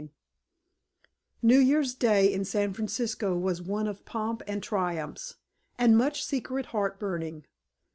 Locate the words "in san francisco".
2.33-3.37